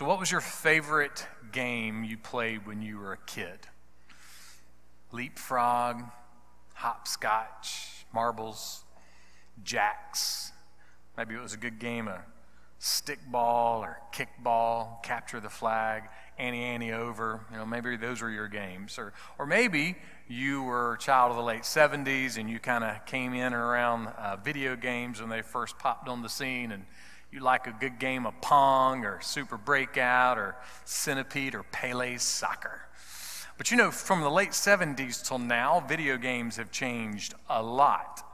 [0.00, 3.58] So, what was your favorite game you played when you were a kid?
[5.12, 6.04] Leapfrog,
[6.72, 8.84] hopscotch, marbles,
[9.62, 10.52] jacks.
[11.18, 12.20] Maybe it was a good game of
[12.80, 16.04] stickball or kickball, capture the flag,
[16.38, 17.44] Annie Annie over.
[17.50, 18.98] You know, maybe those were your games.
[18.98, 23.04] Or, or maybe you were a child of the late 70s and you kind of
[23.04, 26.86] came in around uh, video games when they first popped on the scene and
[27.32, 32.80] you like a good game of Pong or Super Breakout or Centipede or Pele Soccer.
[33.56, 38.26] But you know, from the late 70s till now, video games have changed a lot.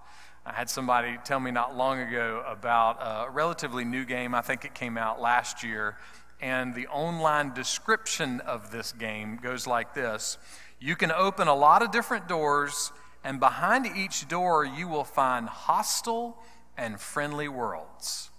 [0.46, 4.34] I had somebody tell me not long ago about a relatively new game.
[4.34, 5.98] I think it came out last year.
[6.41, 10.38] And the online description of this game goes like this
[10.78, 12.92] You can open a lot of different doors,
[13.24, 16.39] and behind each door, you will find hostile
[16.77, 18.30] and friendly worlds.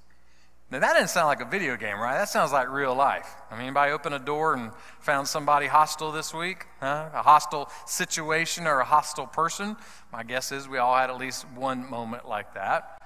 [0.69, 2.15] Now, that doesn't sound like a video game, right?
[2.15, 3.35] That sounds like real life.
[3.49, 6.65] I mean, anybody open a door and found somebody hostile this week?
[6.81, 7.09] Huh?
[7.13, 9.77] A hostile situation or a hostile person?
[10.11, 12.99] My guess is we all had at least one moment like that.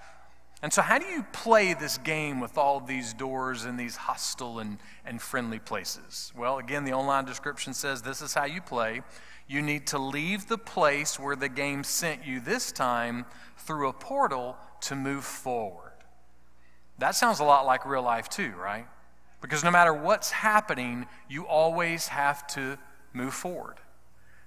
[0.63, 4.57] And so, how do you play this game with all these doors and these hostile
[4.57, 6.33] and, and friendly places?
[6.35, 9.01] Well, again, the online description says this is how you play.
[9.47, 13.25] You need to leave the place where the game sent you this time
[13.57, 15.90] through a portal to move forward.
[17.01, 18.85] That sounds a lot like real life, too, right?
[19.41, 22.77] Because no matter what's happening, you always have to
[23.11, 23.77] move forward.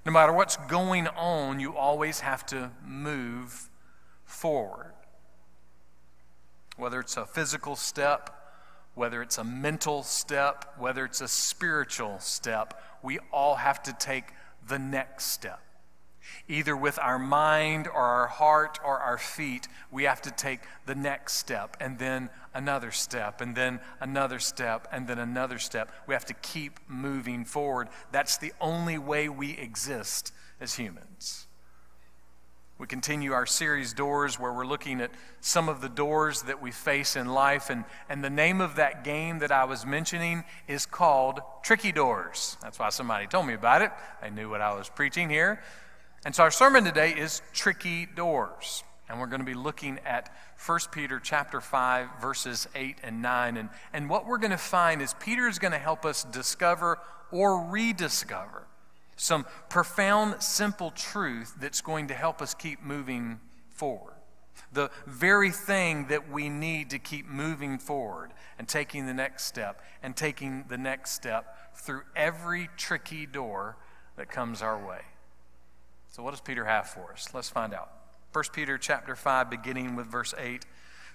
[0.06, 3.69] No matter what's going on, you always have to move
[4.25, 4.92] forward.
[6.77, 8.30] Whether it's a physical step,
[8.94, 14.27] whether it's a mental step, whether it's a spiritual step, we all have to take
[14.69, 15.60] the next step.
[16.48, 20.94] Either with our mind or our heart or our feet, we have to take the
[20.94, 25.91] next step and then another step and then another step and then another step.
[26.06, 27.88] We have to keep moving forward.
[28.12, 31.47] That's the only way we exist as humans.
[32.77, 36.72] We continue our series Doors, where we're looking at some of the doors that we
[36.72, 37.71] face in life.
[37.71, 42.56] And, and the name of that game that I was mentioning is called Tricky Doors.
[42.60, 43.93] That's why somebody told me about it.
[44.21, 45.62] They knew what I was preaching here.
[46.24, 48.82] And so our sermon today is Tricky Doors.
[49.10, 53.58] And we're going to be looking at 1 Peter chapter 5, verses 8 and 9.
[53.58, 56.98] And, and what we're going to find is Peter is going to help us discover
[57.30, 58.66] or rediscover
[59.16, 64.14] some profound, simple truth that's going to help us keep moving forward.
[64.72, 69.82] The very thing that we need to keep moving forward and taking the next step
[70.02, 73.76] and taking the next step through every tricky door
[74.16, 75.02] that comes our way.
[76.14, 77.30] So, what does Peter have for us?
[77.34, 77.91] Let's find out.
[78.32, 80.64] 1 Peter chapter 5, beginning with verse 8,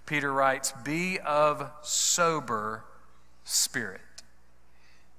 [0.06, 2.84] Peter writes, Be of sober
[3.46, 4.02] spirit.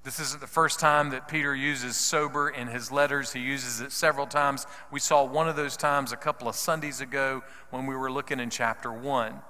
[0.05, 3.33] This isn't the first time that Peter uses sober in his letters.
[3.33, 4.67] He uses it several times.
[4.91, 8.39] We saw one of those times a couple of Sundays ago when we were looking
[8.39, 9.41] in chapter 1.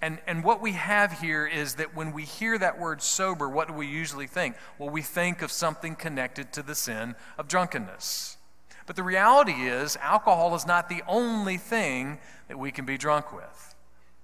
[0.00, 3.68] And, and what we have here is that when we hear that word sober, what
[3.68, 4.56] do we usually think?
[4.78, 8.38] Well, we think of something connected to the sin of drunkenness.
[8.86, 12.18] But the reality is, alcohol is not the only thing
[12.48, 13.74] that we can be drunk with.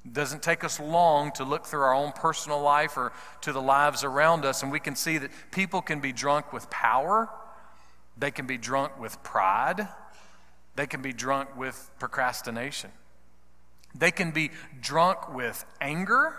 [0.05, 3.13] It doesn't take us long to look through our own personal life or
[3.43, 6.69] to the lives around us, and we can see that people can be drunk with
[6.71, 7.29] power,
[8.17, 9.89] they can be drunk with pride,
[10.77, 12.91] they can be drunk with procrastination,
[13.95, 14.51] they can be
[14.81, 16.37] drunk with anger,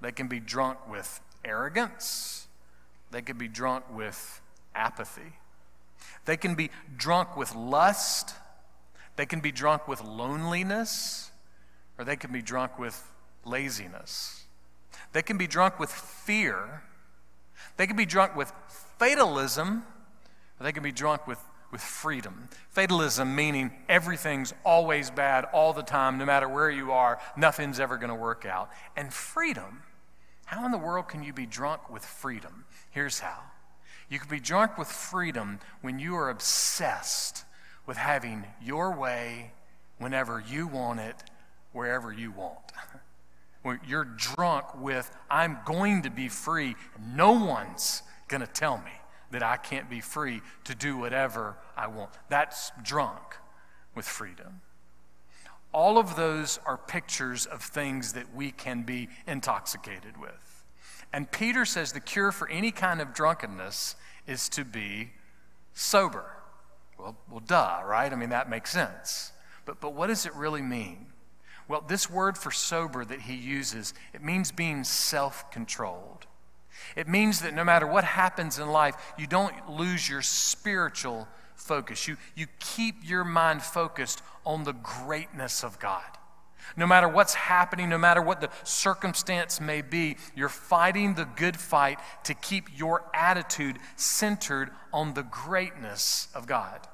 [0.00, 2.46] they can be drunk with arrogance,
[3.10, 4.40] they can be drunk with
[4.74, 5.34] apathy.
[6.24, 8.34] They can be drunk with lust,
[9.16, 11.30] they can be drunk with loneliness,
[11.98, 13.10] or they can be drunk with
[13.44, 14.44] laziness.
[15.12, 16.82] They can be drunk with fear,
[17.76, 18.52] they can be drunk with
[18.98, 19.84] fatalism,
[20.58, 21.38] or they can be drunk with,
[21.70, 22.48] with freedom.
[22.70, 27.96] Fatalism meaning everything's always bad all the time, no matter where you are, nothing's ever
[27.96, 28.70] going to work out.
[28.96, 29.82] And freedom,
[30.46, 32.64] how in the world can you be drunk with freedom?
[32.90, 33.40] Here's how
[34.12, 37.46] you can be drunk with freedom when you are obsessed
[37.86, 39.52] with having your way
[39.96, 41.16] whenever you want it,
[41.72, 42.58] wherever you want.
[43.62, 46.74] When you're drunk with, I'm going to be free.
[47.14, 48.90] No one's going to tell me
[49.30, 52.10] that I can't be free to do whatever I want.
[52.28, 53.22] That's drunk
[53.94, 54.62] with freedom.
[55.72, 60.51] All of those are pictures of things that we can be intoxicated with.
[61.12, 65.10] And Peter says the cure for any kind of drunkenness is to be
[65.74, 66.24] sober.
[66.98, 68.12] Well, well, duh, right?
[68.12, 69.32] I mean, that makes sense.
[69.64, 71.06] But, but what does it really mean?
[71.68, 76.26] Well, this word for sober that he uses, it means being self controlled.
[76.96, 82.08] It means that no matter what happens in life, you don't lose your spiritual focus.
[82.08, 86.02] You, you keep your mind focused on the greatness of God.
[86.76, 91.56] No matter what's happening, no matter what the circumstance may be, you're fighting the good
[91.56, 96.88] fight to keep your attitude centered on the greatness of God.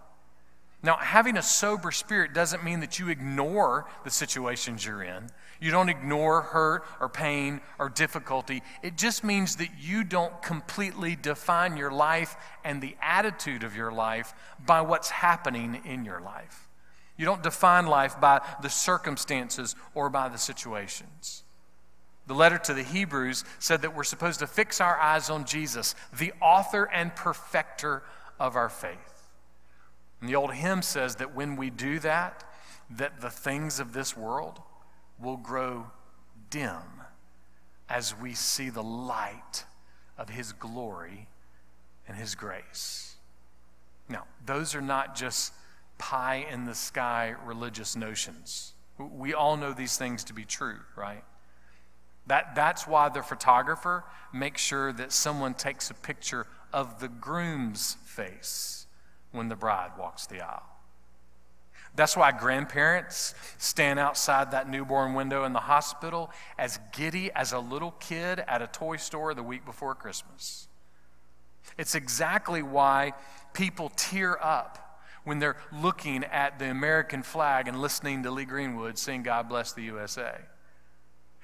[0.83, 5.29] Now, having a sober spirit doesn't mean that you ignore the situations you're in.
[5.61, 8.63] You don't ignore hurt or pain or difficulty.
[8.83, 13.91] It just means that you don't completely define your life and the attitude of your
[13.91, 14.35] life
[14.65, 16.68] by what's happening in your life.
[17.19, 21.43] You don't define life by the circumstances or by the situations.
[22.29, 25.95] The letter to the Hebrews said that we're supposed to fix our eyes on Jesus,
[26.17, 28.03] the author and perfecter
[28.39, 29.29] of our faith.
[30.21, 32.45] And the old hymn says that when we do that,
[32.91, 34.61] that the things of this world
[35.19, 35.91] will grow
[36.51, 37.03] dim
[37.89, 39.65] as we see the light
[40.17, 41.29] of his glory
[42.07, 43.17] and his grace.
[44.09, 45.53] Now, those are not just
[45.99, 48.75] pie in the sky religious notions.
[48.99, 51.25] We all know these things to be true, right?
[52.27, 57.97] That, that's why the photographer makes sure that someone takes a picture of the groom's
[58.05, 58.87] face
[59.33, 60.63] when the bride walks the aisle.
[61.95, 67.59] That's why grandparents stand outside that newborn window in the hospital as giddy as a
[67.59, 70.69] little kid at a toy store the week before Christmas.
[71.77, 73.15] It's exactly why
[73.53, 74.88] people tear up
[75.25, 79.73] when they're looking at the American flag and listening to Lee Greenwood sing God Bless
[79.73, 80.39] the USA.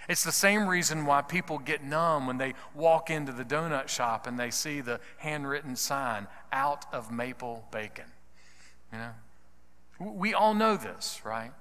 [0.09, 4.27] It's the same reason why people get numb when they walk into the donut shop
[4.27, 8.05] and they see the handwritten sign, out of maple bacon.
[8.93, 9.11] You know?
[10.13, 11.53] We all know this, right?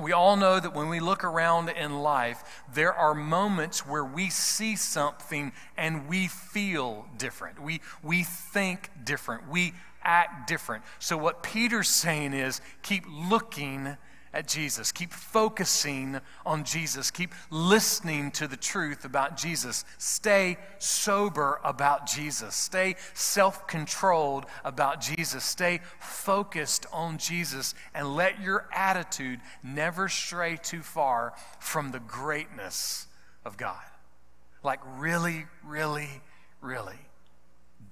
[0.00, 4.30] We all know that when we look around in life, there are moments where we
[4.30, 7.60] see something and we feel different.
[7.62, 9.50] We, we think different.
[9.50, 9.74] We
[10.04, 10.84] act different.
[10.98, 13.96] So, what Peter's saying is keep looking
[14.34, 19.84] at Jesus, keep focusing on Jesus, keep listening to the truth about Jesus.
[19.98, 28.40] Stay sober about Jesus, stay self controlled about Jesus, stay focused on Jesus, and let
[28.40, 33.06] your attitude never stray too far from the greatness
[33.44, 33.82] of God.
[34.62, 36.22] Like, really, really,
[36.60, 36.98] really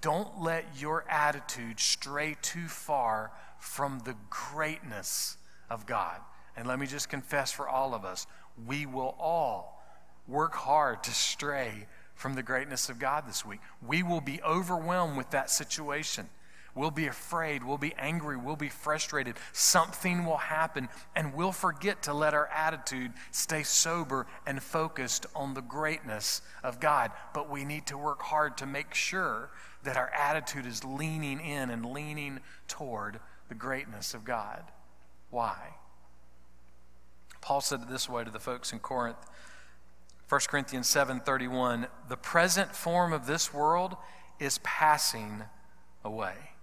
[0.00, 5.37] don't let your attitude stray too far from the greatness
[5.69, 6.20] of God.
[6.56, 8.26] And let me just confess for all of us,
[8.67, 9.82] we will all
[10.26, 13.61] work hard to stray from the greatness of God this week.
[13.87, 16.29] We will be overwhelmed with that situation.
[16.75, 19.37] We'll be afraid, we'll be angry, we'll be frustrated.
[19.52, 25.55] Something will happen, and we'll forget to let our attitude stay sober and focused on
[25.55, 27.11] the greatness of God.
[27.34, 29.50] But we need to work hard to make sure
[29.82, 34.64] that our attitude is leaning in and leaning toward the greatness of God.
[35.31, 35.76] Why?
[37.40, 39.19] Paul said it this way to the folks in Corinth.
[40.28, 43.96] 1 Corinthians 7:31, "The present form of this world
[44.38, 45.49] is passing
[46.05, 46.55] away."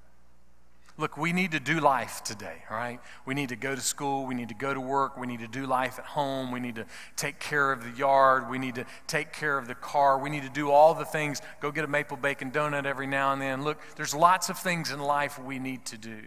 [0.99, 2.99] Look, we need to do life today, all right?
[3.25, 4.25] We need to go to school.
[4.25, 5.15] We need to go to work.
[5.15, 6.51] We need to do life at home.
[6.51, 6.85] We need to
[7.15, 8.49] take care of the yard.
[8.49, 10.17] We need to take care of the car.
[10.17, 11.39] We need to do all the things.
[11.61, 13.63] Go get a maple bacon donut every now and then.
[13.63, 16.19] Look, there's lots of things in life we need to do.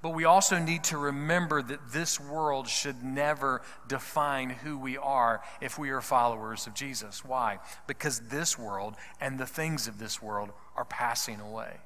[0.00, 5.42] But we also need to remember that this world should never define who we are
[5.60, 7.24] if we are followers of Jesus.
[7.24, 7.58] Why?
[7.86, 11.76] Because this world and the things of this world are passing away.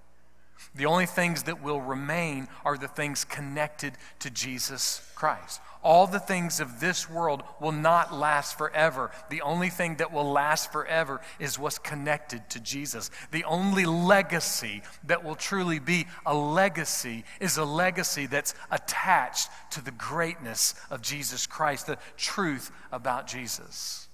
[0.75, 5.61] The only things that will remain are the things connected to Jesus Christ.
[5.83, 9.11] All the things of this world will not last forever.
[9.31, 13.11] The only thing that will last forever is what's connected to Jesus.
[13.31, 19.85] The only legacy that will truly be a legacy is a legacy that's attached to
[19.85, 24.09] the greatness of Jesus Christ, the truth about Jesus.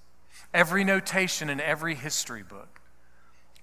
[0.53, 2.82] Every notation in every history book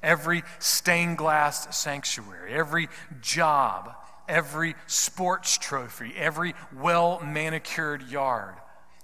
[0.02, 2.88] every stained glass sanctuary, every
[3.21, 3.95] job,
[4.28, 8.54] every sports trophy, every well manicured yard,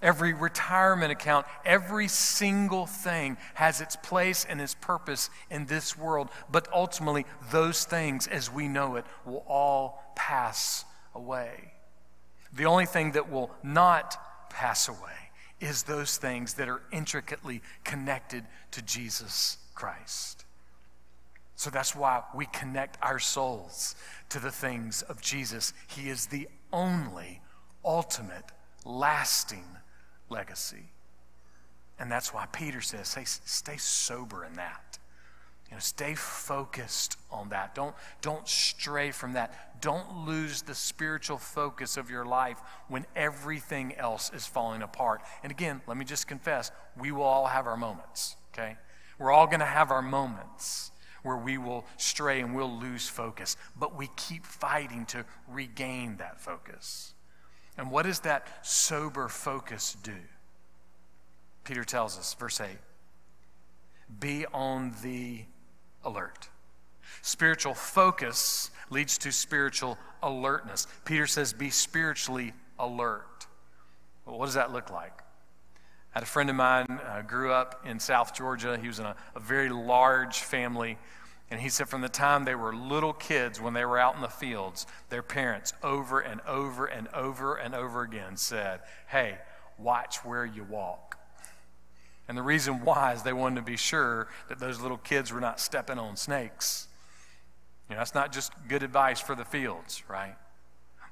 [0.00, 6.28] every retirement account, every single thing has its place and its purpose in this world.
[6.50, 10.84] But ultimately, those things, as we know it, will all pass
[11.14, 11.72] away.
[12.52, 14.16] The only thing that will not
[14.50, 14.98] pass away
[15.60, 20.45] is those things that are intricately connected to Jesus Christ.
[21.56, 23.96] So that's why we connect our souls
[24.28, 25.72] to the things of Jesus.
[25.88, 27.40] He is the only
[27.84, 28.44] ultimate,
[28.84, 29.64] lasting
[30.28, 30.90] legacy.
[31.98, 34.98] And that's why Peter says, stay, stay sober in that.
[35.70, 37.74] You know, stay focused on that.
[37.74, 39.80] Don't, don't stray from that.
[39.80, 45.22] Don't lose the spiritual focus of your life when everything else is falling apart.
[45.42, 48.76] And again, let me just confess, we will all have our moments, okay?
[49.18, 50.92] We're all going to have our moments
[51.26, 56.40] where we will stray and we'll lose focus, but we keep fighting to regain that
[56.40, 57.14] focus.
[57.76, 60.14] And what does that sober focus do?
[61.64, 62.68] Peter tells us, verse 8
[64.20, 65.42] be on the
[66.04, 66.48] alert.
[67.22, 70.86] Spiritual focus leads to spiritual alertness.
[71.04, 73.46] Peter says, be spiritually alert.
[74.24, 75.12] Well, what does that look like?
[76.16, 78.78] Had a friend of mine uh, grew up in South Georgia.
[78.80, 80.96] He was in a, a very large family.
[81.50, 84.22] And he said from the time they were little kids, when they were out in
[84.22, 89.36] the fields, their parents over and over and over and over again said, Hey,
[89.76, 91.18] watch where you walk.
[92.28, 95.40] And the reason why is they wanted to be sure that those little kids were
[95.42, 96.88] not stepping on snakes.
[97.90, 100.36] You know, that's not just good advice for the fields, right?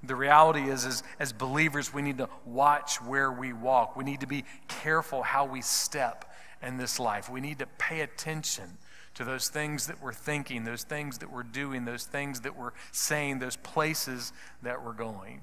[0.06, 3.96] The reality is, is, as believers, we need to watch where we walk.
[3.96, 6.32] We need to be careful how we step
[6.62, 7.28] in this life.
[7.30, 8.78] We need to pay attention
[9.14, 12.72] to those things that we're thinking, those things that we're doing, those things that we're
[12.90, 14.32] saying, those places
[14.62, 15.42] that we're going.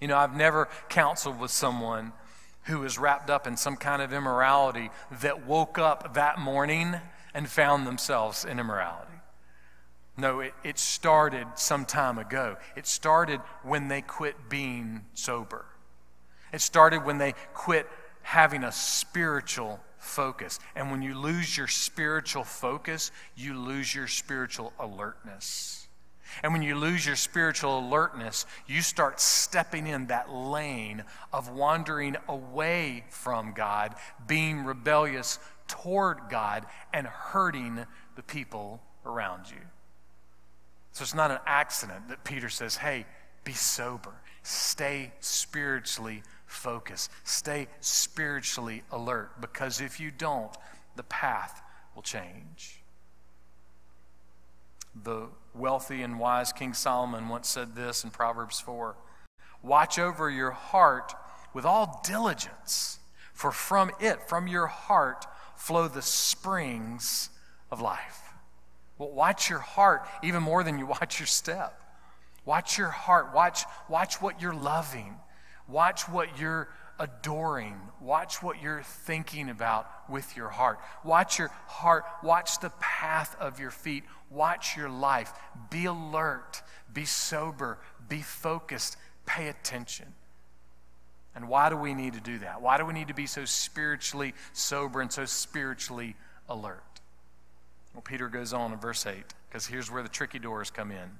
[0.00, 2.12] You know, I've never counseled with someone
[2.64, 4.90] who was wrapped up in some kind of immorality
[5.20, 6.96] that woke up that morning
[7.32, 9.12] and found themselves in immorality.
[10.16, 12.56] No, it, it started some time ago.
[12.74, 15.66] It started when they quit being sober.
[16.52, 17.86] It started when they quit
[18.22, 20.58] having a spiritual focus.
[20.74, 25.86] And when you lose your spiritual focus, you lose your spiritual alertness.
[26.42, 32.16] And when you lose your spiritual alertness, you start stepping in that lane of wandering
[32.28, 33.94] away from God,
[34.26, 39.58] being rebellious toward God, and hurting the people around you.
[40.96, 43.04] So it's not an accident that Peter says, hey,
[43.44, 50.56] be sober, stay spiritually focused, stay spiritually alert, because if you don't,
[50.96, 51.60] the path
[51.94, 52.80] will change.
[55.04, 58.96] The wealthy and wise King Solomon once said this in Proverbs 4
[59.62, 61.12] Watch over your heart
[61.52, 63.00] with all diligence,
[63.34, 65.26] for from it, from your heart,
[65.56, 67.28] flow the springs
[67.70, 68.25] of life.
[68.98, 71.80] Well, watch your heart even more than you watch your step.
[72.44, 73.34] Watch your heart.
[73.34, 75.16] Watch, watch what you're loving.
[75.68, 77.76] Watch what you're adoring.
[78.00, 80.78] Watch what you're thinking about with your heart.
[81.04, 82.04] Watch your heart.
[82.22, 84.04] Watch the path of your feet.
[84.30, 85.32] Watch your life.
[85.70, 86.62] Be alert.
[86.92, 87.78] Be sober.
[88.08, 88.96] Be focused.
[89.26, 90.14] Pay attention.
[91.34, 92.62] And why do we need to do that?
[92.62, 96.16] Why do we need to be so spiritually sober and so spiritually
[96.48, 96.95] alert?
[97.96, 101.18] Well, Peter goes on in verse 8, because here's where the tricky doors come in.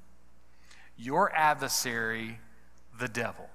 [0.97, 2.38] Your adversary,
[3.00, 3.50] the devil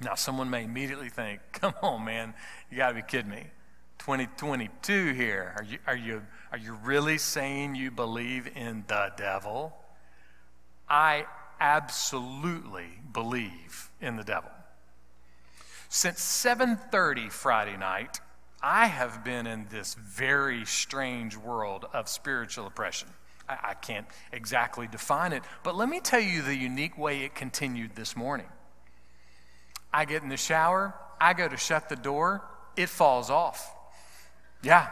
[0.00, 2.34] now, someone may immediately think, come on, man,
[2.70, 3.46] you got to be kidding me.
[3.98, 5.54] 2022 here.
[5.56, 6.22] Are you, are, you,
[6.52, 9.74] are you really saying you believe in the devil?
[10.88, 11.24] I
[11.58, 14.50] absolutely believe in the devil.
[15.88, 18.20] Since 7:30 Friday night,
[18.62, 23.08] I have been in this very strange world of spiritual oppression.
[23.48, 27.34] I, I can't exactly define it, but let me tell you the unique way it
[27.34, 28.46] continued this morning.
[29.92, 32.42] I get in the shower, I go to shut the door,
[32.76, 33.72] it falls off.
[34.62, 34.88] Yeah.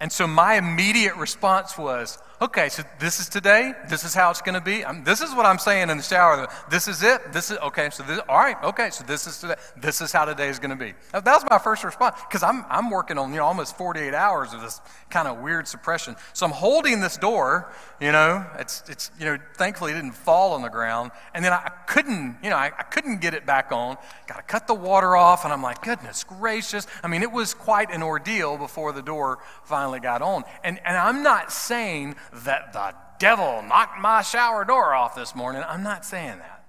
[0.00, 3.72] And so my immediate response was, okay, so this is today.
[3.88, 4.84] This is how it's going to be.
[4.84, 6.48] I'm, this is what I'm saying in the shower.
[6.70, 7.32] This is it.
[7.32, 9.54] This is, okay, so this, all right, okay, so this is today.
[9.76, 10.94] This is how today is going to be.
[11.12, 14.52] That was my first response because I'm, I'm working on, you know, almost 48 hours
[14.52, 16.16] of this kind of weird suppression.
[16.32, 20.52] So I'm holding this door, you know, it's, it's you know, thankfully it didn't fall
[20.52, 21.12] on the ground.
[21.34, 23.96] And then I couldn't, you know, I, I couldn't get it back on.
[24.26, 25.44] Got to cut the water off.
[25.44, 26.86] And I'm like, goodness gracious.
[27.02, 30.44] I mean, it was quite an ordeal before the door finally got on.
[30.62, 35.62] And, and I'm not saying that the devil knocked my shower door off this morning.
[35.66, 36.64] I'm not saying that.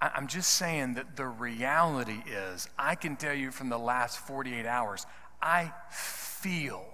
[0.00, 4.66] I'm just saying that the reality is, I can tell you from the last 48
[4.66, 5.06] hours,
[5.40, 6.84] I feel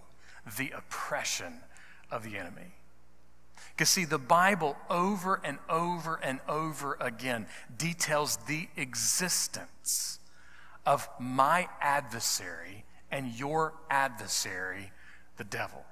[0.58, 1.54] the oppression
[2.10, 2.74] of the enemy.
[3.72, 10.18] Because, see, the Bible over and over and over again details the existence
[10.86, 14.92] of my adversary and your adversary,
[15.36, 15.84] the devil.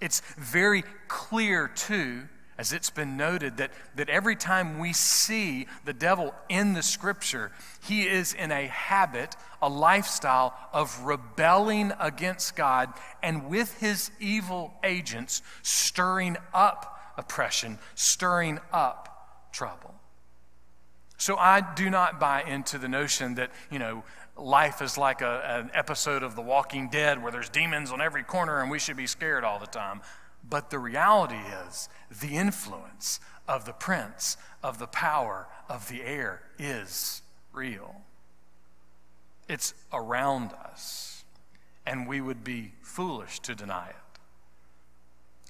[0.00, 5.92] It's very clear, too, as it's been noted, that, that every time we see the
[5.92, 7.52] devil in the scripture,
[7.86, 14.74] he is in a habit, a lifestyle of rebelling against God and with his evil
[14.84, 19.94] agents stirring up oppression, stirring up trouble.
[21.18, 24.04] So I do not buy into the notion that, you know,
[24.36, 28.22] life is like a, an episode of The Walking Dead where there's demons on every
[28.22, 30.00] corner and we should be scared all the time.
[30.48, 31.88] But the reality is,
[32.20, 38.02] the influence of the prince of the power of the air is real.
[39.48, 41.24] It's around us,
[41.86, 43.96] and we would be foolish to deny it.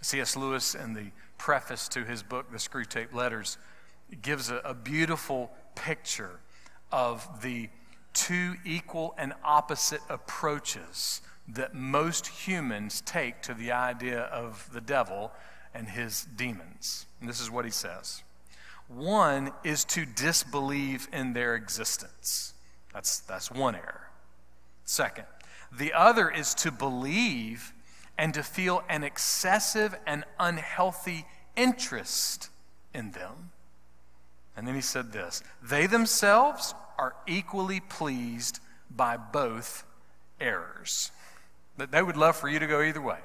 [0.03, 0.37] C.S.
[0.37, 3.59] Lewis, in the preface to his book, The Screwtape Letters,
[4.23, 6.41] gives a, a beautiful picture
[6.93, 7.69] of the
[8.17, 15.31] two equal and opposite approaches that most humans take to the idea of the devil
[15.75, 17.07] and his demons.
[17.21, 18.23] And this is what he says
[18.89, 22.55] one is to disbelieve in their existence.
[22.95, 24.09] That's, that's one error.
[24.85, 25.27] Second,
[25.77, 27.73] the other is to believe
[28.17, 32.49] and to feel an excessive and unhealthy interest
[32.95, 33.51] in them.
[34.57, 38.61] And then he said this they themselves are equally pleased
[38.91, 39.85] by both
[40.41, 41.11] errors.
[41.77, 43.19] That they would love for you to go either way.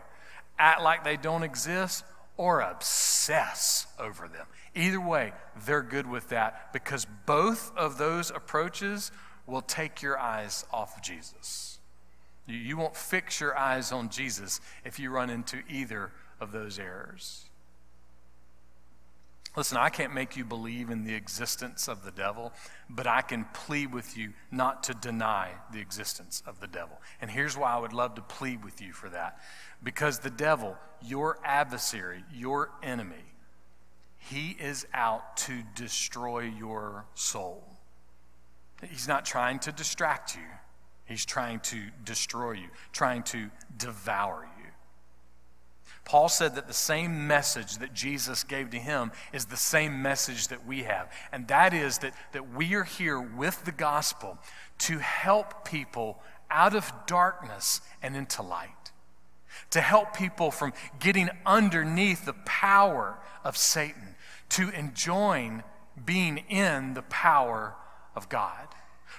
[0.60, 2.04] Act like they don't exist
[2.38, 4.46] or obsess over them.
[4.76, 5.34] Either way,
[5.66, 9.12] they're good with that because both of those approaches
[9.48, 11.80] will take your eyes off of Jesus.
[12.48, 17.46] You won't fix your eyes on Jesus if you run into either of those errors.
[19.56, 22.54] Listen, I can't make you believe in the existence of the devil,
[22.90, 27.02] but I can plead with you not to deny the existence of the devil.
[27.20, 29.40] And here's why I would love to plead with you for that.
[29.84, 33.26] Because the devil, your adversary, your enemy,
[34.18, 37.64] he is out to destroy your soul.
[38.90, 40.48] He's not trying to distract you,
[41.06, 44.61] he's trying to destroy you, trying to devour you.
[46.04, 50.48] Paul said that the same message that Jesus gave to him is the same message
[50.48, 51.12] that we have.
[51.32, 54.38] And that is that, that we are here with the gospel
[54.80, 58.92] to help people out of darkness and into light,
[59.70, 64.16] to help people from getting underneath the power of Satan,
[64.50, 65.64] to enjoying
[66.04, 67.76] being in the power
[68.16, 68.68] of God,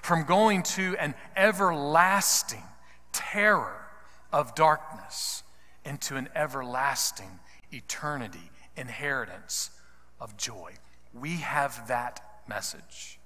[0.02, 2.64] from going to an everlasting
[3.12, 3.88] terror
[4.32, 5.41] of darkness
[5.84, 7.40] into an everlasting
[7.72, 9.70] eternity inheritance
[10.20, 10.72] of joy.
[11.12, 13.18] We have that message.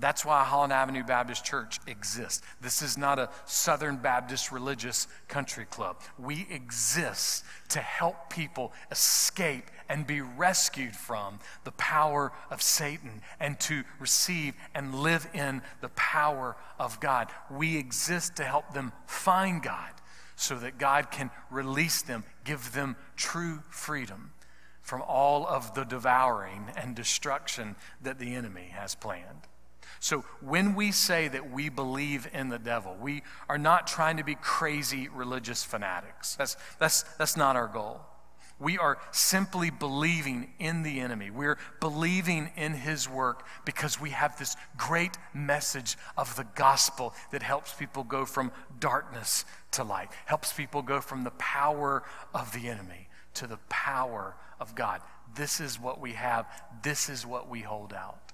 [0.00, 2.40] That's why Holland Avenue Baptist Church exists.
[2.60, 6.00] This is not a Southern Baptist religious country club.
[6.16, 13.58] We exist to help people escape and be rescued from the power of Satan and
[13.60, 17.28] to receive and live in the power of God.
[17.50, 19.90] We exist to help them find God
[20.38, 24.32] so that God can release them, give them true freedom
[24.80, 29.48] from all of the devouring and destruction that the enemy has planned.
[30.00, 34.22] So, when we say that we believe in the devil, we are not trying to
[34.22, 36.36] be crazy religious fanatics.
[36.36, 38.00] That's, that's, that's not our goal.
[38.60, 41.30] We are simply believing in the enemy.
[41.30, 47.42] We're believing in his work because we have this great message of the gospel that
[47.42, 52.02] helps people go from darkness to light, helps people go from the power
[52.34, 55.02] of the enemy to the power of God.
[55.36, 56.46] This is what we have,
[56.82, 58.32] this is what we hold out.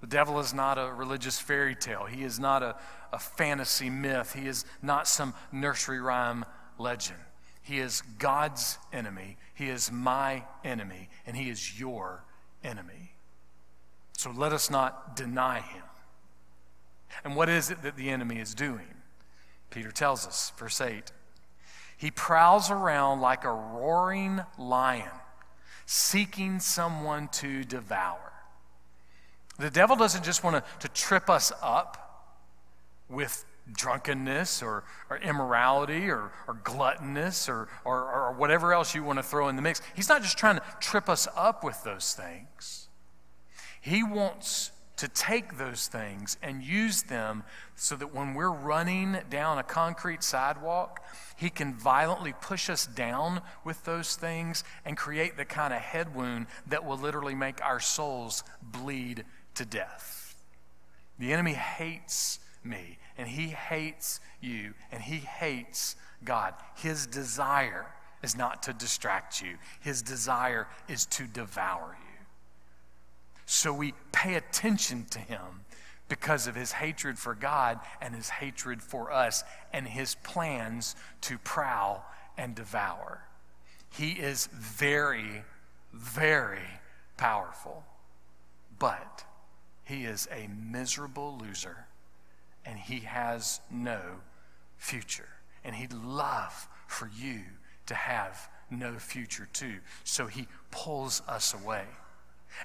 [0.00, 2.04] The devil is not a religious fairy tale.
[2.04, 2.76] He is not a,
[3.12, 4.34] a fantasy myth.
[4.34, 6.44] He is not some nursery rhyme
[6.78, 7.18] legend.
[7.64, 9.38] He is God's enemy.
[9.54, 11.08] He is my enemy.
[11.26, 12.22] And He is your
[12.62, 13.14] enemy.
[14.12, 15.82] So let us not deny Him.
[17.24, 18.94] And what is it that the enemy is doing?
[19.70, 21.10] Peter tells us, verse 8.
[21.96, 25.08] He prowls around like a roaring lion,
[25.86, 28.32] seeking someone to devour.
[29.58, 32.26] The devil doesn't just want to, to trip us up
[33.08, 39.18] with drunkenness or, or immorality or, or gluttonous or, or, or whatever else you want
[39.18, 39.80] to throw in the mix.
[39.94, 42.88] He's not just trying to trip us up with those things.
[43.80, 47.42] He wants to take those things and use them
[47.74, 51.04] so that when we're running down a concrete sidewalk,
[51.36, 56.14] he can violently push us down with those things and create the kind of head
[56.14, 59.24] wound that will literally make our souls bleed
[59.56, 60.36] to death.
[61.18, 66.54] The enemy hates me and he hates you and he hates God.
[66.76, 67.86] His desire
[68.22, 72.26] is not to distract you, his desire is to devour you.
[73.46, 75.64] So we pay attention to him
[76.08, 81.38] because of his hatred for God and his hatred for us and his plans to
[81.38, 82.04] prowl
[82.36, 83.22] and devour.
[83.90, 85.44] He is very,
[85.92, 86.80] very
[87.16, 87.84] powerful,
[88.78, 89.24] but
[89.84, 91.86] he is a miserable loser
[92.64, 94.00] and he has no
[94.76, 95.28] future.
[95.64, 97.40] And he'd love for you
[97.86, 99.76] to have no future too.
[100.04, 101.84] So he pulls us away.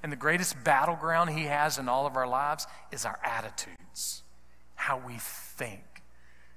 [0.04, 4.24] And the greatest battleground he has in all of our lives is our attitudes,
[4.76, 6.04] how we think,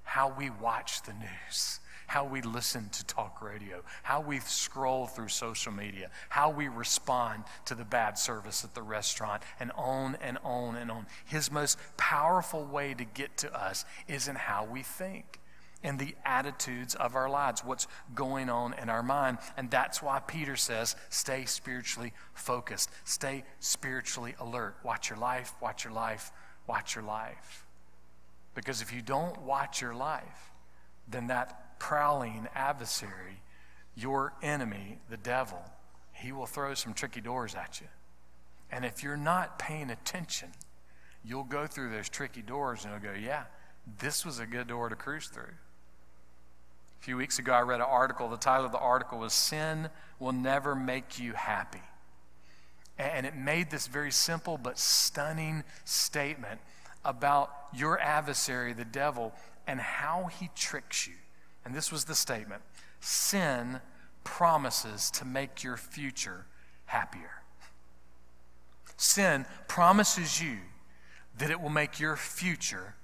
[0.02, 1.81] how we watch the news,
[2.12, 7.42] how we listen to talk radio, how we scroll through social media, how we respond
[7.64, 11.07] to the bad service at the restaurant, and on and on and on.
[11.25, 15.40] His most powerful way to get to us is in how we think
[15.83, 19.38] and the attitudes of our lives, what's going on in our mind.
[19.57, 24.77] And that's why Peter says, stay spiritually focused, stay spiritually alert.
[24.85, 26.31] Watch your life, watch your life,
[26.66, 27.64] watch your life.
[28.55, 30.53] Because if you don't watch your life,
[31.09, 33.42] then that prowling adversary,
[33.96, 35.60] your enemy, the devil,
[36.12, 37.88] he will throw some tricky doors at you.
[38.70, 40.50] And if you're not paying attention,
[41.24, 43.44] you'll go through those tricky doors and you'll go, yeah,
[43.98, 45.42] this was a good door to cruise through.
[45.42, 48.28] A few weeks ago, I read an article.
[48.28, 49.90] The title of the article was Sin
[50.20, 51.82] Will Never Make You Happy.
[52.96, 56.60] And it made this very simple but stunning statement
[57.04, 59.34] about your adversary, the devil,
[59.66, 61.14] and how he tricks you.
[61.64, 62.62] And this was the statement
[63.01, 63.81] Sin
[64.25, 66.46] promises to make your future
[66.87, 67.42] happier.
[68.96, 70.59] Sin promises you
[71.38, 72.94] that it will make your future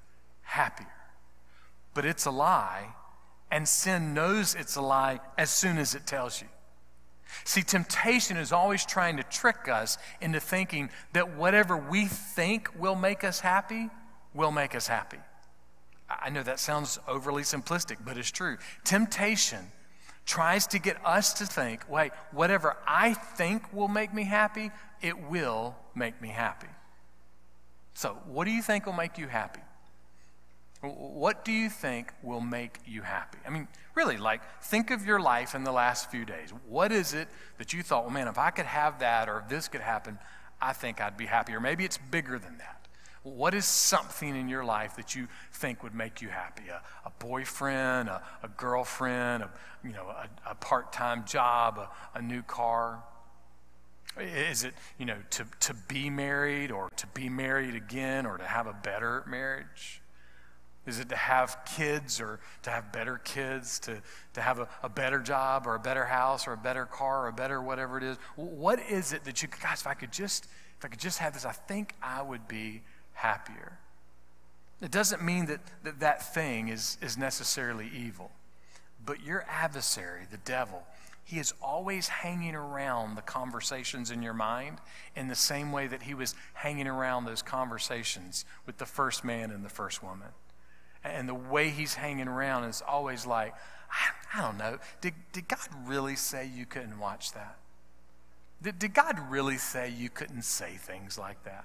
[0.42, 0.87] happier.
[1.94, 2.94] But it's a lie
[3.51, 6.49] and sin knows it's a lie as soon as it tells you.
[7.44, 12.94] See, temptation is always trying to trick us into thinking that whatever we think will
[12.94, 13.90] make us happy
[14.35, 15.18] will make us happy.
[16.18, 18.59] I know that sounds overly simplistic, but it's true.
[18.85, 19.72] Temptation
[20.26, 25.18] tries to get us to think, wait, whatever I think will make me happy, it
[25.31, 26.68] will make me happy.
[27.94, 29.61] So, what do you think will make you happy?
[30.81, 33.38] What do you think will make you happy?
[33.44, 36.52] I mean, really, like, think of your life in the last few days.
[36.68, 37.28] What is it
[37.59, 40.18] that you thought, well, man, if I could have that or if this could happen,
[40.61, 41.52] I think I'd be happy?
[41.54, 42.87] Or maybe it's bigger than that.
[43.36, 46.68] What is something in your life that you think would make you happy?
[46.68, 49.50] A, a boyfriend, a, a, girlfriend, a,
[49.84, 53.02] you know, a, a part-time job, a, a new car?
[54.18, 58.44] Is it, you know, to, to be married or to be married again or to
[58.44, 60.02] have a better marriage?
[60.86, 64.00] Is it to have kids or to have better kids, to,
[64.32, 67.28] to have a, a better job or a better house or a better car or
[67.28, 68.16] a better whatever it is?
[68.36, 70.46] What is it that you, guys, if I could just,
[70.78, 72.82] if I could just have this, I think I would be
[73.18, 73.78] happier.
[74.81, 78.31] It doesn't mean that that, that thing is, is necessarily evil,
[79.04, 80.85] but your adversary, the devil,
[81.24, 84.78] he is always hanging around the conversations in your mind
[85.16, 89.50] in the same way that he was hanging around those conversations with the first man
[89.50, 90.28] and the first woman.
[91.04, 93.54] And the way he's hanging around is always like,
[94.35, 97.59] I, don't know, did, did God really say you couldn't watch that?
[98.62, 101.64] Did, did God really say you couldn't say things like that?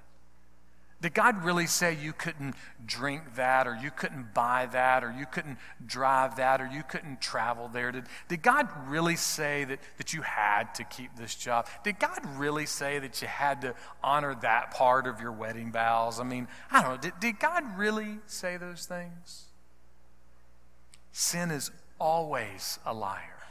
[1.03, 5.25] Did God really say you couldn't drink that, or you couldn't buy that, or you
[5.25, 7.91] couldn't drive that, or you couldn't travel there?
[7.91, 11.67] Did, did God really say that, that you had to keep this job?
[11.83, 16.21] Did God really say that you had to honor that part of your wedding vows?
[16.21, 16.97] I mean, I don't know.
[16.97, 19.47] Did, did God really say those things?
[21.11, 23.43] Sin is always a liar.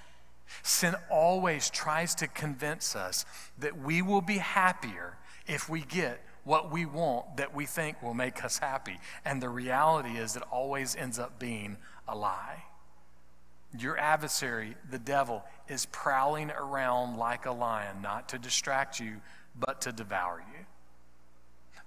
[0.62, 3.26] Sin always tries to convince us
[3.58, 8.14] that we will be happier if we get what we want that we think will
[8.14, 8.98] make us happy.
[9.24, 11.76] And the reality is, it always ends up being
[12.08, 12.64] a lie.
[13.78, 19.22] Your adversary, the devil, is prowling around like a lion, not to distract you,
[19.58, 20.66] but to devour you.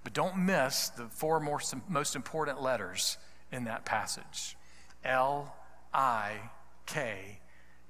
[0.02, 3.18] But don't miss the four most, important letters
[3.52, 4.56] in that passage
[5.04, 5.54] L
[5.92, 6.50] I
[6.86, 7.40] K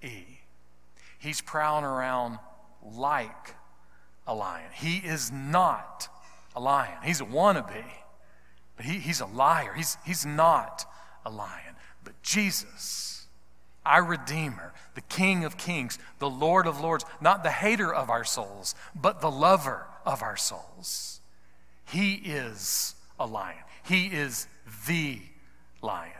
[0.02, 0.22] E.
[1.18, 2.38] He's prowling around
[2.82, 3.54] like
[4.26, 4.70] a lion.
[4.74, 6.08] He is not
[6.56, 6.96] a lion.
[7.04, 7.84] He's a wannabe,
[8.76, 9.74] but he, he's a liar.
[9.74, 10.86] He's, he's not
[11.24, 11.76] a lion.
[12.02, 13.26] But Jesus,
[13.84, 18.24] our Redeemer, the King of Kings, the Lord of Lords, not the hater of our
[18.24, 21.20] souls, but the lover of our souls,
[21.84, 23.62] he is a lion.
[23.84, 24.48] He is
[24.88, 25.20] the
[25.82, 26.12] lion.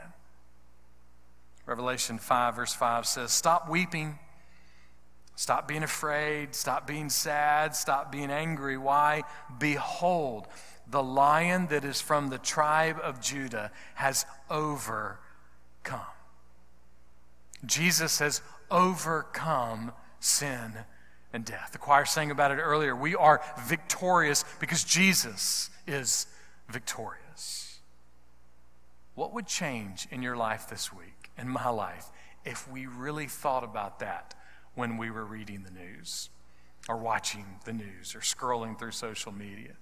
[1.65, 4.19] Revelation 5, verse 5 says, Stop weeping
[5.37, 6.55] Stop being afraid.
[6.55, 7.77] Stop being sad.
[7.77, 8.79] Stop being angry.
[8.79, 9.23] Why?
[9.59, 10.49] Behold,
[10.89, 15.21] the lion that is from the tribe of Judah has overcome.
[17.67, 20.73] Jesus has overcome sin
[21.35, 21.71] and death.
[21.73, 22.97] The choir sang about it earlier.
[22.97, 26.27] We are victorious because Jesus is
[26.71, 27.81] victorious.
[29.15, 32.07] What would change in your life this week, in my life,
[32.45, 34.35] if we really thought about that
[34.77, 36.31] when we were reading the news
[36.89, 39.73] or watching the news or scrolling through social media?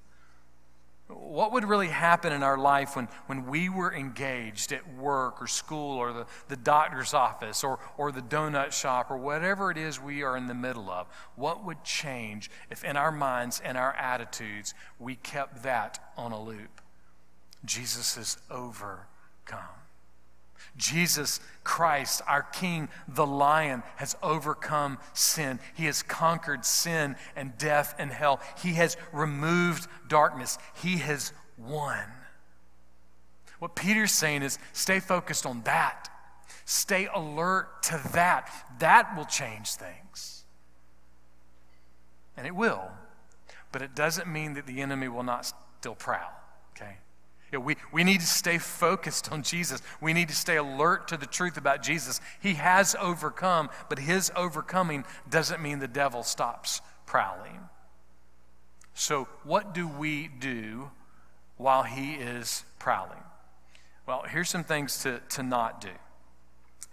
[1.08, 5.46] What would really happen in our life when, when we were engaged at work or
[5.46, 10.00] school or the, the doctor's office or, or the donut shop or whatever it is
[10.00, 11.06] we are in the middle of?
[11.36, 16.42] What would change if in our minds and our attitudes we kept that on a
[16.42, 16.80] loop?
[17.66, 19.83] Jesus has overcome.
[20.76, 25.58] Jesus Christ, our King, the Lion, has overcome sin.
[25.74, 28.40] He has conquered sin and death and hell.
[28.62, 30.58] He has removed darkness.
[30.82, 32.04] He has won.
[33.58, 36.08] What Peter's saying is stay focused on that.
[36.64, 38.50] Stay alert to that.
[38.78, 40.44] That will change things.
[42.36, 42.90] And it will.
[43.72, 46.32] But it doesn't mean that the enemy will not still prowl?
[47.54, 49.80] You know, we, we need to stay focused on Jesus.
[50.00, 52.20] We need to stay alert to the truth about Jesus.
[52.40, 57.60] He has overcome, but his overcoming doesn't mean the devil stops prowling.
[58.92, 60.90] So, what do we do
[61.56, 63.22] while he is prowling?
[64.04, 65.94] Well, here's some things to, to not do.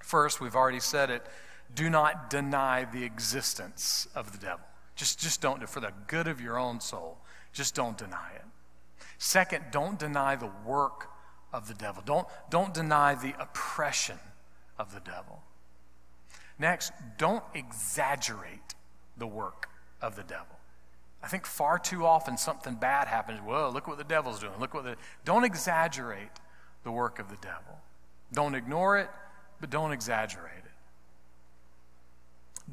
[0.04, 1.26] First, we've already said it
[1.74, 4.65] do not deny the existence of the devil.
[4.95, 5.69] Just, just don't, do it.
[5.69, 7.17] for the good of your own soul,
[7.52, 8.45] just don't deny it.
[9.24, 11.12] Second, don't deny the work
[11.54, 12.02] of the devil.
[12.04, 14.18] Don't, don't deny the oppression
[14.80, 15.44] of the devil.
[16.58, 18.74] Next, don't exaggerate
[19.16, 19.70] the work
[20.02, 20.58] of the devil.
[21.22, 23.40] I think far too often something bad happens.
[23.42, 24.60] Whoa, look what the devil's doing.
[24.60, 24.96] Look what the.
[25.24, 26.32] Don't exaggerate
[26.84, 27.78] the work of the devil.
[28.34, 29.10] Don't ignore it,
[29.60, 30.72] but don't exaggerate it.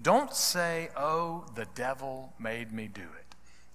[0.01, 3.28] Don't say, oh, the devil made me do it.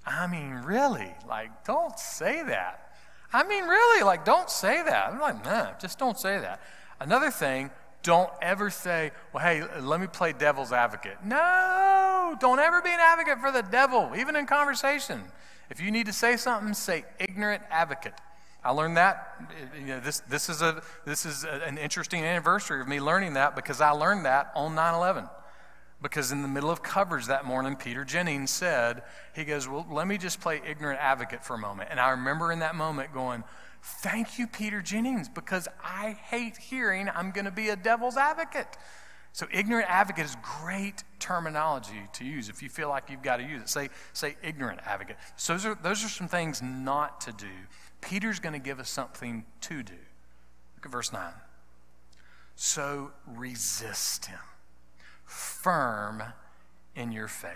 [0.05, 1.13] I mean, really?
[1.27, 2.91] Like, don't say that.
[3.31, 4.03] I mean, really?
[4.03, 5.11] Like, don't say that.
[5.11, 6.61] I'm like, nah, just don't say that.
[6.99, 7.71] Another thing,
[8.03, 11.17] don't ever say, well, hey, let me play devil's advocate.
[11.23, 15.23] No, don't ever be an advocate for the devil, even in conversation.
[15.69, 18.13] If you need to say something, say ignorant advocate.
[18.63, 19.41] I learned that.
[19.77, 23.33] You know, this, this is, a, this is a, an interesting anniversary of me learning
[23.33, 25.27] that because I learned that on 9 11
[26.03, 30.07] because in the middle of coverage that morning, Peter Jennings said, he goes, Well, let
[30.07, 31.89] me just play ignorant advocate for a moment.
[31.89, 33.43] And I remember in that moment going,
[33.81, 38.77] Thank you, Peter Jennings, because I hate hearing I'm going to be a devil's advocate.
[39.31, 43.43] So, ignorant advocate is great terminology to use if you feel like you've got to
[43.43, 43.69] use it.
[43.69, 45.17] Say, say ignorant advocate.
[45.37, 47.47] So, those are, those are some things not to do.
[47.99, 49.93] Peter's going to give us something to do.
[50.75, 51.31] Look at verse 9.
[52.55, 54.39] So, resist him
[55.25, 56.23] firm
[56.95, 57.51] in your faith.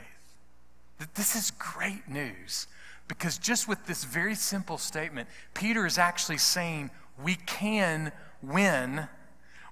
[1.15, 2.67] This is great news
[3.07, 6.89] because just with this very simple statement, Peter is actually saying
[7.21, 9.07] we can win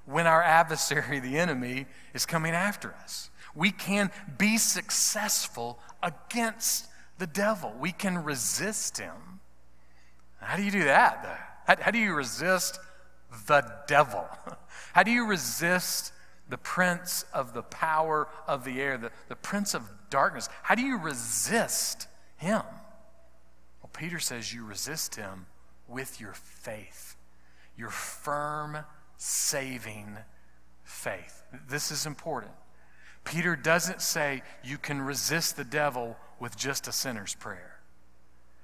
[0.06, 3.30] when our adversary, the enemy, is coming after us.
[3.56, 9.40] We can be successful against the devil, we can resist him.
[10.42, 11.74] How do you do that, though?
[11.74, 12.78] How, how do you resist
[13.48, 14.28] the devil?
[14.94, 16.14] How do you resist
[16.50, 20.50] the prince of the power of the air, the, the prince of darkness.
[20.64, 22.64] How do you resist him?
[23.82, 25.48] Well, Peter says you resist him
[25.88, 27.16] with your faith,
[27.78, 28.78] your firm,
[29.18, 30.18] saving
[30.84, 31.44] faith.
[31.68, 32.52] This is important.
[33.24, 37.75] Peter doesn't say you can resist the devil with just a sinner's prayer.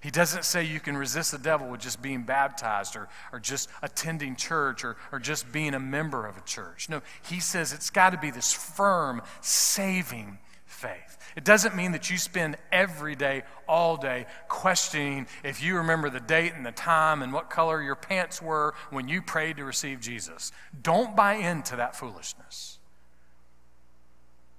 [0.02, 3.70] He doesn't say you can resist the devil with just being baptized or, or just
[3.84, 6.90] attending church or, or just being a member of a church.
[6.90, 11.20] No, he says it's got to be this firm, saving faith.
[11.36, 16.20] It doesn't mean that you spend every day, all day, questioning if you remember the
[16.20, 20.00] date and the time and what color your pants were when you prayed to receive
[20.00, 20.52] Jesus.
[20.82, 22.80] Don't buy into that foolishness.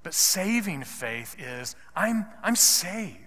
[0.04, 3.18] But saving faith is I'm, I'm saved.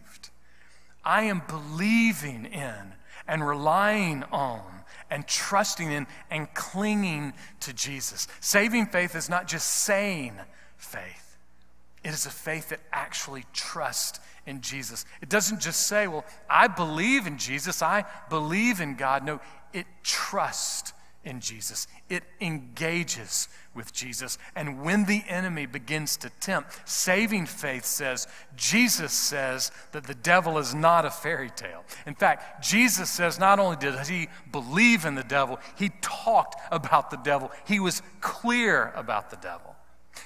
[1.06, 2.94] I am believing in
[3.28, 4.64] and relying on
[5.10, 8.28] and trusting in and clinging to Jesus.
[8.40, 10.34] Saving faith is not just saying
[10.78, 11.38] faith,
[12.04, 15.06] it is a faith that actually trusts in Jesus.
[15.22, 19.26] It doesn't just say, well, I believe in Jesus, I believe in God.
[19.26, 19.40] No,
[19.74, 20.94] it trusts
[21.26, 21.88] in Jesus.
[22.08, 24.38] It engages with Jesus.
[24.56, 30.58] And when the enemy begins to tempt, saving faith says, Jesus says that the devil
[30.58, 31.84] is not a fairy tale.
[32.06, 37.10] In fact, Jesus says not only did he believe in the devil, he talked about
[37.10, 39.76] the devil, he was clear about the devil.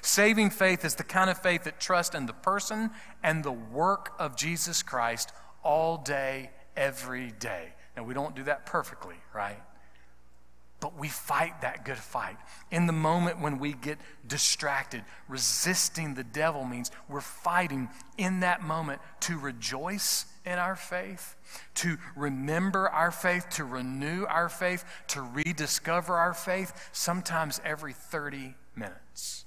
[0.02, 2.92] Saving faith is the kind of faith that trusts in the person
[3.24, 5.32] and the work of Jesus Christ
[5.64, 7.74] all day, every day.
[7.98, 9.60] Now, we don't do that perfectly, right?
[10.80, 12.38] But we fight that good fight.
[12.72, 18.64] In the moment when we get distracted, resisting the devil means we're fighting in that
[18.64, 21.36] moment to rejoice in our faith,
[21.76, 28.56] to remember our faith, to renew our faith, to rediscover our faith, sometimes every 30
[28.76, 29.46] minutes.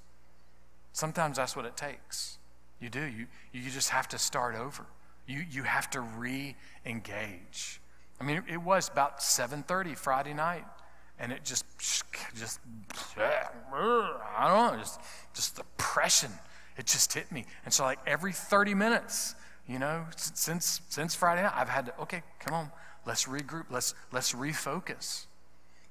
[0.93, 2.39] Sometimes that's what it takes.
[2.79, 3.05] You do.
[3.05, 4.85] You, you just have to start over.
[5.27, 7.81] You, you have to re engage.
[8.21, 10.65] I mean, it was about 7:30 Friday night,
[11.23, 12.61] and it just, just,
[13.23, 15.01] I don't know, just,
[15.33, 16.33] just depression.
[16.77, 19.35] It just hit me, and so like every 30 minutes,
[19.69, 22.01] you know, since since Friday night, I've had to.
[22.01, 22.71] Okay, come on,
[23.07, 23.67] let's regroup.
[23.71, 25.27] Let's let's refocus.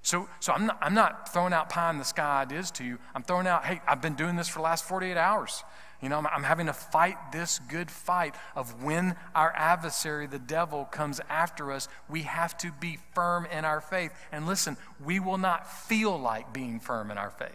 [0.04, 2.98] So, so I'm, not, I'm not throwing out pie in the sky ideas to you.
[3.14, 5.64] I'm throwing out, hey, I've been doing this for the last 48 hours.
[6.02, 10.40] You know, I'm, I'm having to fight this good fight of when our adversary, the
[10.40, 14.12] devil, comes after us, we have to be firm in our faith.
[14.32, 17.52] And listen, we will not feel like being firm in our faith.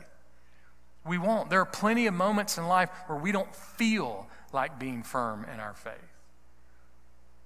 [1.04, 1.50] We won't.
[1.50, 5.60] There are plenty of moments in life where we don't feel like being firm in
[5.60, 5.94] our faith.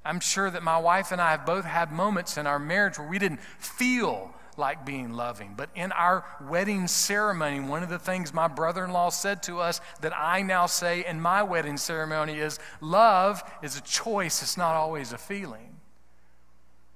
[0.04, 3.08] I'm sure that my wife and I have both had moments in our marriage where
[3.08, 5.54] we didn't feel like being loving.
[5.56, 9.58] But in our wedding ceremony, one of the things my brother in law said to
[9.58, 14.56] us that I now say in my wedding ceremony is love is a choice, it's
[14.56, 15.80] not always a feeling.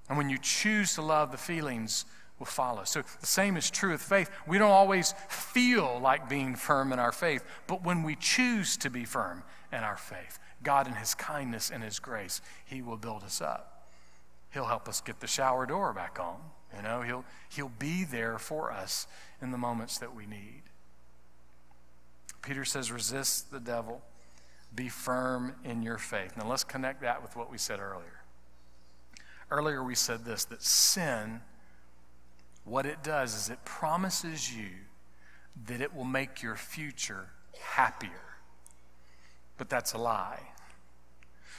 [0.08, 2.04] And when you choose to love, the feelings
[2.38, 2.84] will follow.
[2.84, 4.30] So the same is true with faith.
[4.46, 8.90] We don't always feel like being firm in our faith, but when we choose to
[8.90, 13.22] be firm in our faith, God, in His kindness and His grace, He will build
[13.22, 13.88] us up.
[14.52, 16.36] He'll help us get the shower door back on.
[16.76, 19.06] You know, he'll, he'll be there for us
[19.40, 20.62] in the moments that we need.
[22.42, 24.02] Peter says, resist the devil,
[24.74, 26.36] be firm in your faith.
[26.36, 28.20] Now let's connect that with what we said earlier.
[29.50, 31.40] Earlier we said this that sin,
[32.64, 34.68] what it does is it promises you
[35.66, 38.10] that it will make your future happier.
[39.56, 40.40] But that's a lie.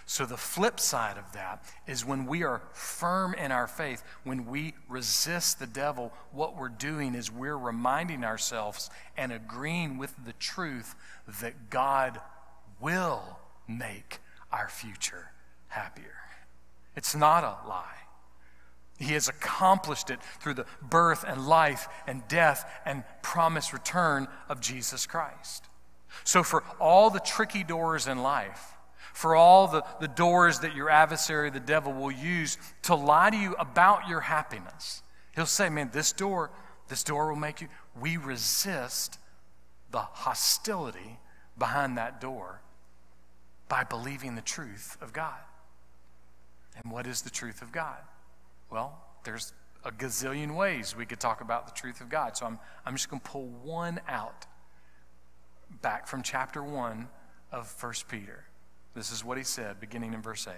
[0.08, 4.46] So, the flip side of that is when we are firm in our faith, when
[4.46, 10.34] we resist the devil, what we're doing is we're reminding ourselves and agreeing with the
[10.34, 10.94] truth
[11.42, 12.22] that God
[12.80, 14.20] will make
[14.52, 15.32] our future
[15.70, 16.18] happier.
[16.96, 18.06] It's not a lie.
[19.00, 24.62] He has accomplished it through the birth and life and death and promised return of
[24.62, 25.66] Jesus Christ.
[26.24, 28.75] So, for all the tricky doors in life,
[29.16, 33.38] for all the, the doors that your adversary, the devil, will use to lie to
[33.38, 35.02] you about your happiness.
[35.34, 36.52] He'll say, Man, this door,
[36.90, 37.70] this door will make you.
[38.00, 39.18] We resist
[39.92, 41.20] the hostility
[41.58, 42.60] behind that door
[43.70, 45.40] by believing the truth of God.
[46.76, 48.00] And what is the truth of God?
[48.70, 49.54] Well, there's
[49.86, 52.36] a gazillion ways we could talk about the truth of God.
[52.36, 54.46] So I'm, I'm just going to pull one out
[55.82, 57.08] back from chapter 1
[57.54, 58.44] of 1 Peter.
[58.96, 60.54] This is what he said, beginning in verse 8.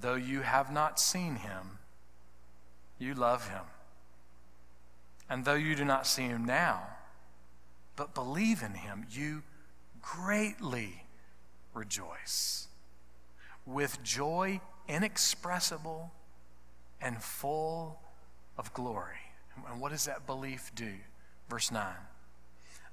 [0.00, 1.78] Though you have not seen him,
[2.98, 3.64] you love him.
[5.28, 6.82] And though you do not see him now,
[7.96, 9.42] but believe in him, you
[10.00, 11.04] greatly
[11.74, 12.68] rejoice
[13.66, 16.12] with joy inexpressible
[17.00, 18.00] and full
[18.56, 19.18] of glory.
[19.70, 20.92] And what does that belief do?
[21.48, 21.84] Verse 9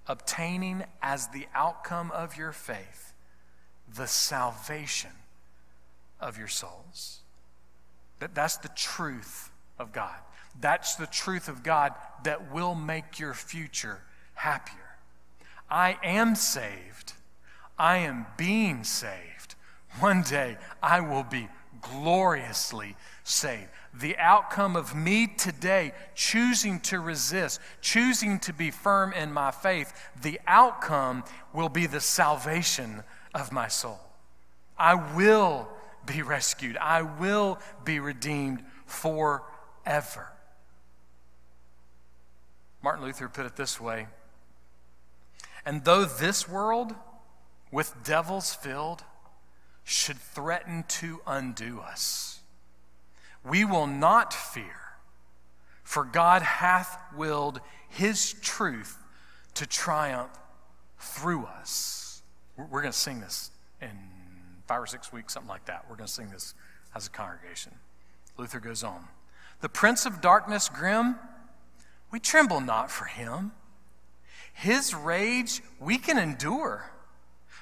[0.07, 3.14] obtaining as the outcome of your faith
[3.93, 5.12] the salvation
[6.19, 7.19] of your souls.
[8.19, 10.15] That, that's the truth of God.
[10.60, 11.93] That's the truth of God
[12.24, 14.02] that will make your future
[14.36, 14.98] happier.
[15.69, 17.13] I am saved.
[17.77, 19.56] I am being saved.
[20.00, 21.50] One day I will be
[21.81, 23.67] gloriously saved.
[23.94, 29.94] The outcome of me today choosing to resist, choosing to be firm in my faith,
[30.21, 31.23] the outcome
[31.54, 33.04] will be the salvation
[33.36, 34.00] of my soul.
[34.77, 35.67] I will
[36.06, 36.77] be rescued.
[36.77, 40.31] I will be redeemed forever.
[42.81, 44.08] Martin Luther put it this way
[45.65, 46.96] And though this world,
[47.71, 49.04] with devils filled,
[49.83, 52.40] should threaten to undo us,
[53.44, 54.81] we will not fear
[55.83, 58.98] For God hath willed his truth
[59.54, 60.31] to triumph
[60.98, 62.04] through us.
[62.58, 63.51] We're, going to sing this
[63.81, 63.89] in
[64.67, 65.85] five or six weeks, something like that.
[65.89, 66.53] We're going to sing this
[66.95, 67.73] as a congregation.
[68.37, 69.08] Luther goes on.
[69.62, 71.17] The prince of darkness grim,
[72.12, 73.51] we tremble not for him.
[74.53, 76.91] His rage we can endure,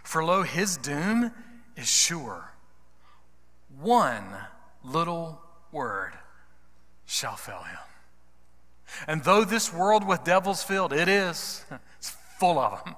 [0.04, 1.32] for lo, his doom
[1.76, 2.54] is sure.
[3.80, 4.26] One
[4.84, 5.42] little
[5.72, 6.14] word
[7.06, 7.80] shall fail him.
[9.08, 11.66] And though this world with devils filled, it is,
[11.98, 12.96] it's full of them,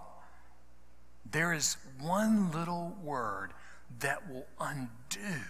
[1.29, 3.51] there is one little word
[3.99, 5.41] that will undo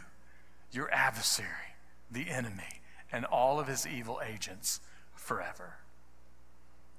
[0.72, 1.76] your adversary,
[2.12, 2.82] the enemy,
[3.12, 4.80] and all of his evil agents
[5.14, 5.76] forever.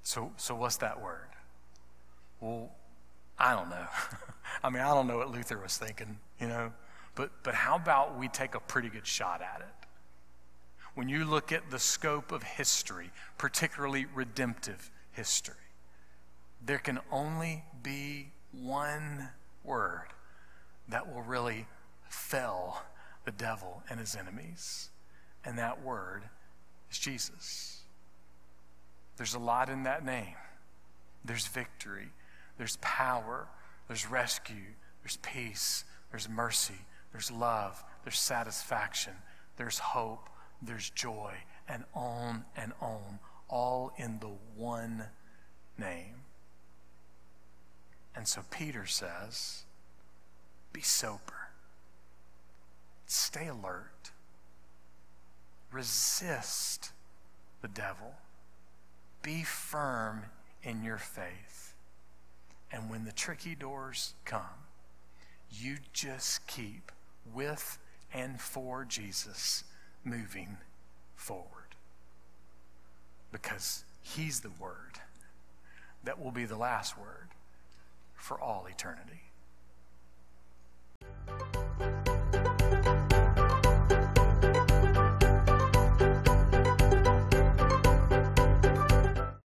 [0.03, 1.27] So, so what's that word?
[2.39, 2.71] Well,
[3.37, 3.87] I don't know.
[4.63, 6.71] I mean, I don't know what Luther was thinking, you know,
[7.15, 9.87] but, but how about we take a pretty good shot at it?
[10.95, 15.55] When you look at the scope of history, particularly redemptive history,
[16.65, 19.29] there can only be one
[19.67, 20.07] word
[20.87, 21.67] that will really
[22.09, 22.83] fell
[23.25, 24.89] the devil and his enemies.
[25.43, 26.23] And that word
[26.91, 27.81] is Jesus.
[29.17, 30.35] There's a lot in that name.
[31.25, 32.09] There's victory,
[32.57, 33.47] there's power,
[33.87, 39.13] there's rescue, there's peace, there's mercy, there's love, there's satisfaction,
[39.57, 40.29] there's hope,
[40.61, 41.33] there's joy,
[41.67, 45.03] and on and on, all in the one
[45.77, 46.16] name.
[48.17, 49.63] And so Peter says,
[50.73, 51.51] be sober,
[53.05, 54.09] stay alert,
[55.71, 56.93] resist
[57.61, 58.15] the devil,
[59.21, 60.23] be firm
[60.63, 61.75] in your faith.
[62.71, 64.65] And when the tricky doors come,
[65.51, 66.91] you just keep
[67.35, 67.77] with
[68.11, 69.63] and for Jesus
[70.03, 70.57] moving
[71.15, 71.75] forward.
[73.31, 74.99] Because He's the Word
[76.03, 77.27] that will be the last word
[78.17, 79.26] for all eternity.